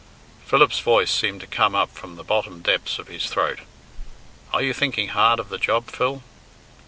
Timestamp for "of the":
5.39-5.59